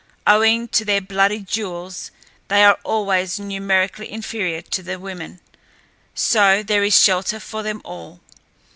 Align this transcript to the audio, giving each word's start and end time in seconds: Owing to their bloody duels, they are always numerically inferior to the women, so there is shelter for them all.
Owing 0.25 0.67
to 0.69 0.83
their 0.83 0.99
bloody 0.99 1.41
duels, 1.41 2.09
they 2.47 2.63
are 2.65 2.79
always 2.83 3.39
numerically 3.39 4.11
inferior 4.11 4.63
to 4.63 4.81
the 4.81 4.97
women, 4.97 5.41
so 6.15 6.63
there 6.63 6.83
is 6.83 6.99
shelter 6.99 7.39
for 7.39 7.61
them 7.61 7.83
all. 7.85 8.19